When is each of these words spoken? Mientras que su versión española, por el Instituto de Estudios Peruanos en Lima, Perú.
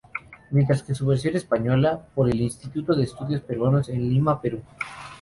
Mientras 0.49 0.81
que 0.81 0.95
su 0.95 1.05
versión 1.05 1.35
española, 1.35 2.03
por 2.15 2.27
el 2.27 2.41
Instituto 2.41 2.95
de 2.95 3.03
Estudios 3.03 3.41
Peruanos 3.43 3.87
en 3.89 4.09
Lima, 4.11 4.41
Perú. 4.41 4.63